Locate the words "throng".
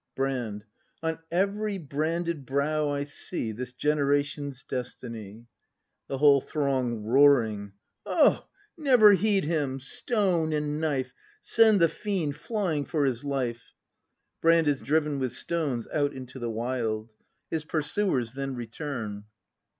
6.41-7.03